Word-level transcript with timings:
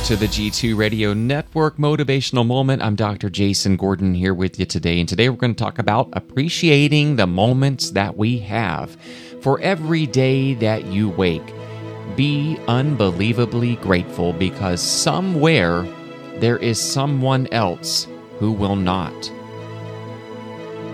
to 0.00 0.16
the 0.16 0.26
G2 0.26 0.76
Radio 0.76 1.12
Network 1.12 1.76
Motivational 1.76 2.46
Moment. 2.46 2.82
I'm 2.82 2.94
Dr. 2.94 3.28
Jason 3.28 3.76
Gordon 3.76 4.14
here 4.14 4.32
with 4.32 4.58
you 4.58 4.64
today. 4.64 4.98
And 5.00 5.08
today 5.08 5.28
we're 5.28 5.36
going 5.36 5.54
to 5.54 5.64
talk 5.64 5.78
about 5.78 6.08
appreciating 6.14 7.16
the 7.16 7.26
moments 7.26 7.90
that 7.90 8.16
we 8.16 8.38
have. 8.38 8.96
For 9.42 9.60
every 9.60 10.06
day 10.06 10.54
that 10.54 10.86
you 10.86 11.10
wake, 11.10 11.42
be 12.16 12.58
unbelievably 12.68 13.76
grateful 13.76 14.32
because 14.32 14.80
somewhere 14.80 15.82
there 16.36 16.58
is 16.58 16.80
someone 16.80 17.46
else 17.52 18.06
who 18.38 18.52
will 18.52 18.76
not. 18.76 19.32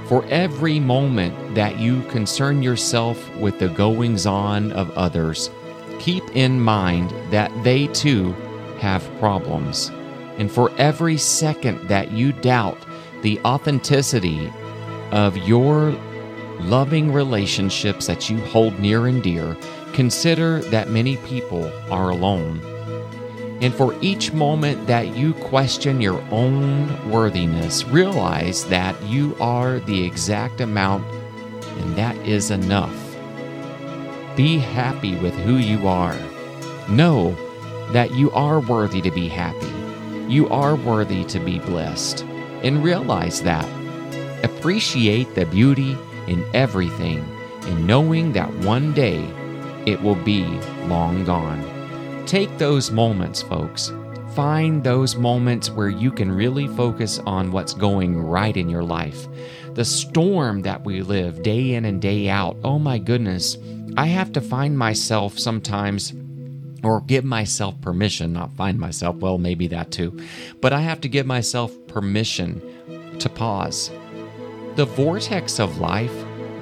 For 0.08 0.24
every 0.26 0.80
moment 0.80 1.54
that 1.54 1.78
you 1.78 2.02
concern 2.04 2.62
yourself 2.62 3.34
with 3.36 3.58
the 3.58 3.68
goings 3.68 4.26
on 4.26 4.72
of 4.72 4.90
others, 4.92 5.50
keep 5.98 6.24
in 6.34 6.60
mind 6.60 7.10
that 7.30 7.52
they 7.62 7.86
too 7.88 8.34
have 8.78 9.08
problems. 9.18 9.90
And 10.38 10.50
for 10.50 10.70
every 10.78 11.16
second 11.16 11.88
that 11.88 12.12
you 12.12 12.32
doubt 12.32 12.78
the 13.22 13.40
authenticity 13.40 14.52
of 15.10 15.36
your 15.36 15.90
loving 16.60 17.12
relationships 17.12 18.06
that 18.06 18.28
you 18.30 18.38
hold 18.46 18.78
near 18.78 19.06
and 19.06 19.22
dear, 19.22 19.56
consider 19.92 20.60
that 20.70 20.90
many 20.90 21.16
people 21.18 21.72
are 21.90 22.10
alone. 22.10 22.60
And 23.60 23.74
for 23.74 23.96
each 24.00 24.32
moment 24.32 24.86
that 24.86 25.16
you 25.16 25.34
question 25.34 26.00
your 26.00 26.20
own 26.30 27.10
worthiness, 27.10 27.84
realize 27.84 28.64
that 28.66 29.00
you 29.02 29.36
are 29.40 29.80
the 29.80 30.04
exact 30.04 30.60
amount, 30.60 31.04
and 31.78 31.96
that 31.96 32.16
is 32.18 32.52
enough. 32.52 32.94
Be 34.36 34.58
happy 34.58 35.16
with 35.16 35.34
who 35.34 35.56
you 35.56 35.88
are. 35.88 36.16
Know 36.88 37.36
that 37.92 38.14
you 38.14 38.30
are 38.32 38.60
worthy 38.60 39.00
to 39.02 39.10
be 39.10 39.28
happy. 39.28 39.72
You 40.28 40.48
are 40.48 40.76
worthy 40.76 41.24
to 41.26 41.40
be 41.40 41.58
blessed. 41.58 42.22
And 42.62 42.82
realize 42.82 43.42
that. 43.42 43.68
Appreciate 44.44 45.34
the 45.34 45.46
beauty 45.46 45.96
in 46.26 46.44
everything, 46.54 47.24
and 47.62 47.86
knowing 47.86 48.32
that 48.32 48.52
one 48.58 48.92
day 48.92 49.24
it 49.86 50.02
will 50.02 50.16
be 50.16 50.44
long 50.86 51.24
gone. 51.24 52.24
Take 52.26 52.58
those 52.58 52.90
moments, 52.90 53.42
folks. 53.42 53.92
Find 54.34 54.84
those 54.84 55.16
moments 55.16 55.70
where 55.70 55.88
you 55.88 56.10
can 56.10 56.30
really 56.30 56.68
focus 56.68 57.18
on 57.20 57.50
what's 57.50 57.74
going 57.74 58.20
right 58.20 58.56
in 58.56 58.68
your 58.68 58.84
life. 58.84 59.26
The 59.74 59.84
storm 59.84 60.62
that 60.62 60.84
we 60.84 61.02
live 61.02 61.42
day 61.42 61.74
in 61.74 61.84
and 61.84 62.02
day 62.02 62.28
out, 62.28 62.56
oh 62.64 62.78
my 62.78 62.98
goodness, 62.98 63.56
I 63.96 64.06
have 64.06 64.32
to 64.32 64.40
find 64.40 64.76
myself 64.76 65.38
sometimes 65.38 66.12
or 66.82 67.00
give 67.02 67.24
myself 67.24 67.80
permission, 67.80 68.32
not 68.32 68.52
find 68.52 68.78
myself, 68.78 69.16
well, 69.16 69.38
maybe 69.38 69.66
that 69.68 69.90
too, 69.90 70.18
but 70.60 70.72
I 70.72 70.80
have 70.80 71.00
to 71.02 71.08
give 71.08 71.26
myself 71.26 71.72
permission 71.88 72.62
to 73.18 73.28
pause. 73.28 73.90
The 74.76 74.84
vortex 74.84 75.58
of 75.58 75.78
life, 75.78 76.14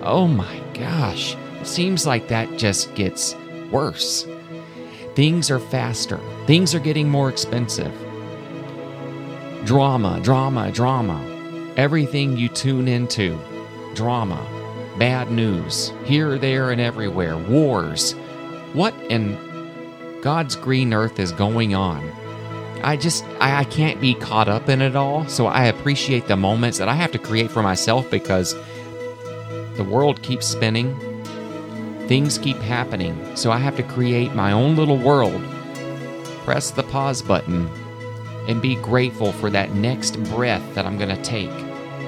oh 0.02 0.26
my 0.26 0.60
gosh, 0.74 1.36
seems 1.62 2.06
like 2.06 2.28
that 2.28 2.58
just 2.58 2.94
gets 2.94 3.34
worse. 3.70 4.26
Things 5.14 5.50
are 5.50 5.60
faster, 5.60 6.20
things 6.46 6.74
are 6.74 6.80
getting 6.80 7.08
more 7.08 7.28
expensive. 7.28 7.92
Drama, 9.64 10.20
drama, 10.22 10.70
drama. 10.70 11.20
Everything 11.76 12.36
you 12.36 12.48
tune 12.48 12.88
into, 12.88 13.38
drama, 13.94 14.46
bad 14.98 15.30
news, 15.30 15.92
here, 16.04 16.38
there, 16.38 16.70
and 16.70 16.80
everywhere, 16.80 17.36
wars. 17.36 18.12
What 18.72 18.94
in 19.10 19.36
God's 20.22 20.56
green 20.56 20.92
earth 20.92 21.18
is 21.18 21.32
going 21.32 21.74
on? 21.74 22.08
I 22.82 22.96
just, 22.96 23.24
I, 23.40 23.60
I, 23.60 23.64
can't 23.64 24.00
be 24.00 24.14
caught 24.14 24.48
up 24.48 24.68
in 24.68 24.80
it 24.80 24.94
all. 24.94 25.26
So 25.28 25.46
I 25.46 25.64
appreciate 25.64 26.28
the 26.28 26.36
moments 26.36 26.78
that 26.78 26.88
I 26.88 26.94
have 26.94 27.12
to 27.12 27.18
create 27.18 27.50
for 27.50 27.62
myself 27.62 28.10
because 28.10 28.54
the 29.76 29.86
world 29.88 30.22
keeps 30.22 30.46
spinning 30.46 30.94
Things 32.06 32.38
keep 32.38 32.58
happening, 32.58 33.18
so 33.34 33.50
I 33.50 33.58
have 33.58 33.76
to 33.78 33.82
create 33.82 34.32
my 34.32 34.52
own 34.52 34.76
little 34.76 34.96
world. 34.96 35.42
Press 36.44 36.70
the 36.70 36.84
pause 36.84 37.20
button 37.20 37.68
and 38.46 38.62
be 38.62 38.76
grateful 38.76 39.32
for 39.32 39.50
that 39.50 39.74
next 39.74 40.22
breath 40.30 40.62
that 40.76 40.86
I'm 40.86 40.98
going 40.98 41.14
to 41.14 41.20
take, 41.24 41.50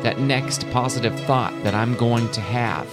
that 0.04 0.20
next 0.20 0.70
positive 0.70 1.18
thought 1.24 1.52
that 1.64 1.74
I'm 1.74 1.96
going 1.96 2.30
to 2.30 2.40
have, 2.40 2.88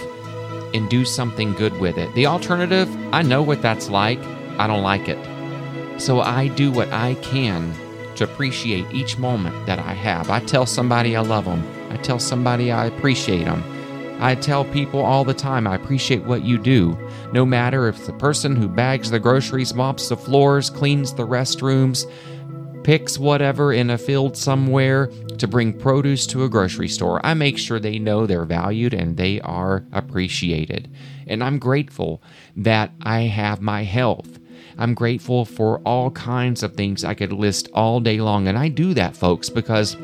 and 0.73 0.89
do 0.89 1.05
something 1.05 1.53
good 1.53 1.79
with 1.79 1.99
it. 1.99 2.11
The 2.15 2.25
alternative, 2.25 2.89
I 3.13 3.21
know 3.21 3.43
what 3.43 3.61
that's 3.61 3.87
like. 3.91 4.19
I 4.59 4.67
don't 4.67 4.83
like 4.83 5.07
it. 5.07 5.19
So 5.99 6.21
I 6.21 6.49
do 6.49 6.71
what 6.71 6.91
I 6.91 7.16
can 7.16 7.73
to 8.16 8.23
appreciate 8.23 8.85
each 8.91 9.17
moment 9.17 9.66
that 9.66 9.79
I 9.79 9.93
have. 9.93 10.29
I 10.29 10.39
tell 10.39 10.66
somebody 10.66 11.16
I 11.16 11.21
love 11.21 11.45
them, 11.45 11.63
I 11.89 11.97
tell 11.97 12.19
somebody 12.19 12.71
I 12.71 12.85
appreciate 12.85 13.45
them. 13.45 13.63
I 14.19 14.35
tell 14.35 14.63
people 14.63 15.01
all 15.01 15.25
the 15.25 15.33
time 15.33 15.67
I 15.67 15.75
appreciate 15.75 16.23
what 16.23 16.44
you 16.44 16.57
do, 16.57 16.97
no 17.33 17.45
matter 17.45 17.89
if 17.89 18.05
the 18.05 18.13
person 18.13 18.55
who 18.55 18.69
bags 18.69 19.11
the 19.11 19.19
groceries, 19.19 19.73
mops 19.73 20.07
the 20.07 20.15
floors, 20.15 20.69
cleans 20.69 21.13
the 21.13 21.27
restrooms, 21.27 22.09
picks 22.85 23.17
whatever 23.17 23.73
in 23.73 23.89
a 23.89 23.97
field 23.97 24.38
somewhere 24.38 25.07
to 25.38 25.47
bring 25.47 25.73
produce 25.73 26.25
to 26.27 26.44
a 26.44 26.49
grocery 26.49 26.88
store. 26.88 27.19
I 27.25 27.33
make 27.33 27.57
sure 27.57 27.79
they 27.79 27.99
know 27.99 28.25
they're 28.25 28.45
valued 28.45 28.94
and 28.94 29.17
they 29.17 29.41
are 29.41 29.83
appreciated. 29.91 30.89
And 31.27 31.44
I'm 31.44 31.59
grateful 31.59 32.21
that 32.55 32.91
I 33.01 33.21
have 33.21 33.59
my 33.59 33.83
health. 33.83 34.34
I'm 34.78 34.94
grateful 34.94 35.46
for 35.46 35.80
all 35.80 36.12
kinds 36.12 36.62
of 36.62 36.74
things 36.74 37.06
I 37.06 37.13
could 37.13 37.31
list 37.31 37.69
all 37.74 38.02
day 38.02 38.19
long. 38.19 38.47
And 38.47 38.58
I 38.58 38.68
do 38.68 38.94
that, 38.94 39.16
folks, 39.16 39.50
because 39.50 39.96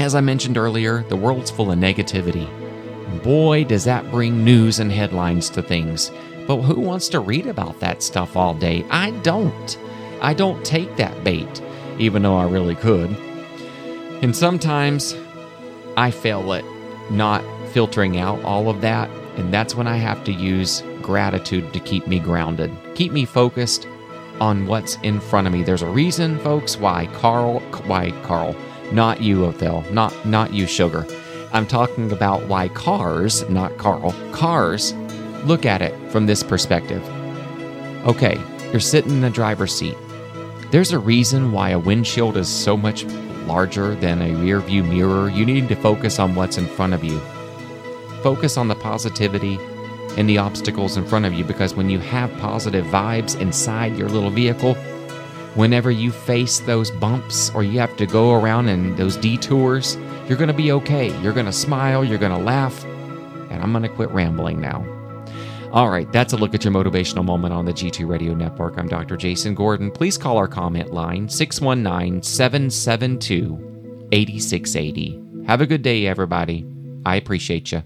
as 0.00 0.16
I 0.16 0.20
mentioned 0.20 0.58
earlier, 0.58 1.04
the 1.04 1.16
world's 1.16 1.50
full 1.50 1.70
of 1.70 1.78
negativity. 1.78 2.48
Boy, 3.22 3.64
does 3.64 3.84
that 3.84 4.10
bring 4.10 4.44
news 4.44 4.80
and 4.80 4.90
headlines 4.90 5.48
to 5.50 5.62
things. 5.62 6.10
But 6.48 6.62
who 6.62 6.80
wants 6.80 7.08
to 7.10 7.20
read 7.20 7.46
about 7.46 7.78
that 7.80 8.02
stuff 8.02 8.36
all 8.36 8.54
day? 8.54 8.84
I 8.90 9.12
don't. 9.22 9.78
I 10.20 10.34
don't 10.34 10.64
take 10.64 10.96
that 10.96 11.22
bait, 11.22 11.62
even 11.98 12.22
though 12.22 12.36
I 12.36 12.48
really 12.48 12.74
could. 12.74 13.10
And 14.22 14.34
sometimes 14.34 15.14
I 15.96 16.10
fail 16.10 16.52
at 16.52 16.64
not 17.10 17.44
filtering 17.68 18.18
out 18.18 18.42
all 18.42 18.68
of 18.68 18.80
that, 18.80 19.08
and 19.36 19.54
that's 19.54 19.76
when 19.76 19.86
I 19.86 19.96
have 19.96 20.24
to 20.24 20.32
use 20.32 20.82
gratitude 21.00 21.72
to 21.72 21.80
keep 21.80 22.06
me 22.08 22.18
grounded, 22.18 22.70
keep 22.94 23.12
me 23.12 23.24
focused 23.24 23.86
on 24.40 24.66
what's 24.66 24.96
in 25.02 25.20
front 25.20 25.46
of 25.46 25.52
me. 25.52 25.62
There's 25.62 25.82
a 25.82 25.86
reason, 25.86 26.38
folks, 26.40 26.76
why 26.76 27.06
Carl, 27.14 27.60
why 27.86 28.10
Carl, 28.22 28.56
not 28.92 29.20
you, 29.20 29.40
Othell, 29.40 29.90
not 29.90 30.26
not 30.26 30.52
you, 30.52 30.66
Sugar 30.66 31.06
I'm 31.52 31.66
talking 31.66 32.12
about 32.12 32.46
why 32.46 32.68
cars, 32.68 33.48
not 33.48 33.76
Carl, 33.76 34.14
cars 34.30 34.94
look 35.44 35.66
at 35.66 35.82
it 35.82 35.94
from 36.12 36.26
this 36.26 36.44
perspective. 36.44 37.02
Okay, 38.06 38.40
you're 38.70 38.78
sitting 38.78 39.10
in 39.10 39.20
the 39.20 39.30
driver's 39.30 39.74
seat. 39.74 39.96
There's 40.70 40.92
a 40.92 40.98
reason 40.98 41.50
why 41.50 41.70
a 41.70 41.78
windshield 41.78 42.36
is 42.36 42.48
so 42.48 42.76
much 42.76 43.04
larger 43.46 43.96
than 43.96 44.22
a 44.22 44.28
rearview 44.28 44.88
mirror. 44.88 45.28
You 45.28 45.44
need 45.44 45.68
to 45.70 45.74
focus 45.74 46.20
on 46.20 46.36
what's 46.36 46.56
in 46.56 46.66
front 46.66 46.94
of 46.94 47.02
you. 47.02 47.18
Focus 48.22 48.56
on 48.56 48.68
the 48.68 48.76
positivity 48.76 49.58
and 50.16 50.28
the 50.28 50.38
obstacles 50.38 50.96
in 50.96 51.06
front 51.06 51.24
of 51.24 51.32
you 51.32 51.44
because 51.44 51.74
when 51.74 51.90
you 51.90 51.98
have 51.98 52.32
positive 52.38 52.84
vibes 52.86 53.40
inside 53.40 53.96
your 53.96 54.08
little 54.08 54.30
vehicle, 54.30 54.74
whenever 55.54 55.90
you 55.90 56.12
face 56.12 56.60
those 56.60 56.90
bumps 56.90 57.50
or 57.50 57.62
you 57.62 57.78
have 57.78 57.96
to 57.96 58.06
go 58.06 58.34
around 58.34 58.68
in 58.68 58.94
those 58.96 59.16
detours, 59.16 59.96
you're 60.28 60.38
going 60.38 60.48
to 60.48 60.54
be 60.54 60.72
okay. 60.72 61.18
You're 61.20 61.32
going 61.32 61.46
to 61.46 61.52
smile, 61.52 62.04
you're 62.04 62.18
going 62.18 62.36
to 62.36 62.38
laugh, 62.38 62.84
and 62.84 63.62
I'm 63.62 63.72
going 63.72 63.82
to 63.82 63.88
quit 63.88 64.10
rambling 64.10 64.60
now. 64.60 64.84
All 65.72 65.88
right, 65.88 66.10
that's 66.10 66.32
a 66.32 66.36
look 66.36 66.52
at 66.52 66.64
your 66.64 66.72
motivational 66.72 67.24
moment 67.24 67.54
on 67.54 67.64
the 67.64 67.72
G2 67.72 68.08
Radio 68.08 68.34
Network. 68.34 68.76
I'm 68.76 68.88
Dr. 68.88 69.16
Jason 69.16 69.54
Gordon. 69.54 69.92
Please 69.92 70.18
call 70.18 70.36
our 70.36 70.48
comment 70.48 70.92
line 70.92 71.28
619 71.28 72.22
772 72.22 74.08
8680. 74.10 75.44
Have 75.46 75.60
a 75.60 75.66
good 75.66 75.82
day, 75.82 76.06
everybody. 76.06 76.66
I 77.06 77.16
appreciate 77.16 77.70
you. 77.70 77.84